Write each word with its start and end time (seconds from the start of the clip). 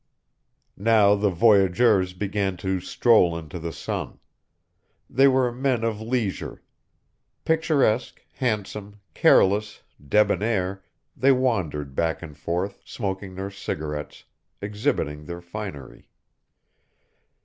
Now 0.79 1.13
the 1.13 1.29
voyageurs 1.29 2.13
began 2.13 2.57
to 2.57 2.79
stroll 2.79 3.37
into 3.37 3.59
the 3.59 3.71
sun. 3.71 4.17
They 5.07 5.27
were 5.27 5.51
men 5.51 5.83
of 5.83 6.01
leisure. 6.01 6.63
Picturesque, 7.45 8.19
handsome, 8.33 8.99
careless, 9.13 9.83
debonair, 10.03 10.83
they 11.15 11.31
wandered 11.31 11.93
back 11.93 12.23
and 12.23 12.35
forth, 12.35 12.79
smoking 12.83 13.35
their 13.35 13.51
cigarettes, 13.51 14.25
exhibiting 14.59 15.25
their 15.25 15.39
finery. 15.39 16.09